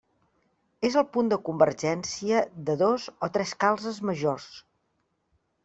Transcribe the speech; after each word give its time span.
És 0.87 0.95
el 1.01 1.05
punt 1.17 1.29
de 1.33 1.37
convergència 1.49 2.41
de 2.71 2.77
dos 2.85 3.07
o 3.29 3.31
tres 3.37 3.55
calzes 3.67 4.03
majors. 4.13 4.51